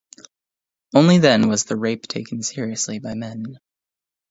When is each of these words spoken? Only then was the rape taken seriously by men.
Only 0.95 1.19
then 1.19 1.47
was 1.47 1.65
the 1.65 1.75
rape 1.75 2.07
taken 2.07 2.41
seriously 2.41 2.97
by 2.97 3.13
men. 3.13 3.59